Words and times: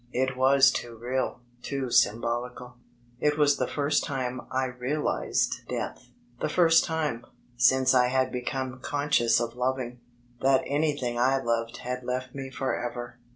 It 0.13 0.35
was 0.35 0.71
too 0.71 0.95
real, 0.97 1.41
too 1.61 1.91
symboli 1.91 2.57
cal! 2.57 2.79
It 3.19 3.37
was 3.37 3.57
the 3.57 3.67
first 3.67 4.03
time 4.03 4.41
I 4.49 4.65
realized 4.65 5.61
death, 5.69 6.09
the 6.39 6.49
first 6.49 6.83
time, 6.83 7.23
since 7.55 7.93
I 7.93 8.07
had 8.07 8.31
become 8.31 8.79
conscious 8.79 9.39
of 9.39 9.55
loving, 9.55 9.99
that 10.41 10.63
anything 10.65 11.19
I 11.19 11.37
loved 11.39 11.77
had 11.85 12.03
left 12.03 12.33
me 12.33 12.49
forever. 12.49 13.19